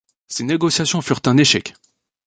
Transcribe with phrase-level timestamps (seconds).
[0.27, 1.75] Ces négociations furent un échec.